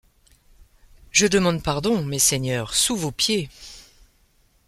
[1.11, 3.49] Je demande pardon, messeigneurs, sous vos pieds!